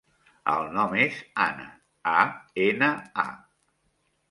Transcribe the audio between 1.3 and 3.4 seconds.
Ana: a, ena, a.